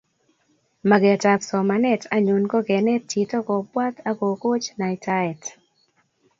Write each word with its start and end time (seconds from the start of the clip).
Magetab 0.89 1.39
somanet 1.49 2.01
anyun 2.15 2.43
ko 2.51 2.57
kenet 2.67 3.03
chito 3.11 3.37
kobwat 3.47 3.95
akokoch 4.09 4.67
naitaet 4.79 5.41